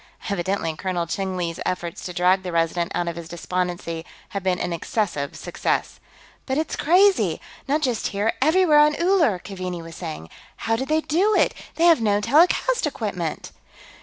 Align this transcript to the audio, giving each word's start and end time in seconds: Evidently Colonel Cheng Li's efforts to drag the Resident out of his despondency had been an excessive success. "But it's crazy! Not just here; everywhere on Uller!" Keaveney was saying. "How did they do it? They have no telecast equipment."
Evidently 0.31 0.75
Colonel 0.75 1.05
Cheng 1.05 1.37
Li's 1.37 1.59
efforts 1.63 2.03
to 2.05 2.11
drag 2.11 2.41
the 2.41 2.51
Resident 2.51 2.91
out 2.95 3.07
of 3.07 3.15
his 3.15 3.29
despondency 3.29 4.03
had 4.29 4.41
been 4.41 4.57
an 4.57 4.73
excessive 4.73 5.35
success. 5.35 5.99
"But 6.47 6.57
it's 6.57 6.75
crazy! 6.75 7.39
Not 7.67 7.83
just 7.83 8.07
here; 8.07 8.33
everywhere 8.41 8.79
on 8.79 8.95
Uller!" 8.99 9.37
Keaveney 9.37 9.83
was 9.83 9.95
saying. 9.95 10.31
"How 10.65 10.75
did 10.75 10.87
they 10.87 11.01
do 11.01 11.35
it? 11.35 11.53
They 11.75 11.83
have 11.83 12.01
no 12.01 12.19
telecast 12.19 12.87
equipment." 12.87 13.51